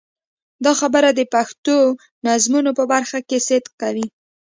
[0.63, 1.75] دا خبره د پښتو
[2.27, 4.05] نظمونو په برخه کې صدق کوي.